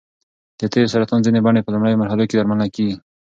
د 0.59 0.61
تیو 0.71 0.91
سرطان 0.93 1.19
ځینې 1.25 1.39
بڼې 1.45 1.61
په 1.63 1.71
لومړیو 1.73 1.99
مرحلو 2.01 2.27
کې 2.27 2.35
درملنه 2.37 2.67
کېږي. 2.75 2.95